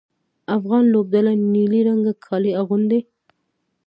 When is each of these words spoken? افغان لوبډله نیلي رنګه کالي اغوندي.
افغان 0.57 0.83
لوبډله 0.93 1.31
نیلي 1.53 1.81
رنګه 1.89 2.13
کالي 2.25 2.51
اغوندي. 2.61 2.99